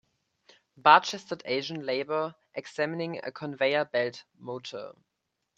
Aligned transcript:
Barechested 0.81 1.43
Asian 1.45 1.85
laborer 1.85 2.33
examining 2.55 3.19
a 3.23 3.31
conveyor 3.31 3.85
belt 3.85 4.23
motor. 4.39 4.93